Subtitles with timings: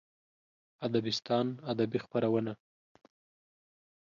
[0.87, 2.53] ادبستان ادبي خپرونه